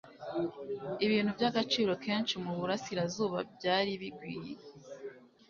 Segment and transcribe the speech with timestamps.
[1.05, 4.53] Ibintu by'agaciro kenshi mu burasirazuba byari bigwinye,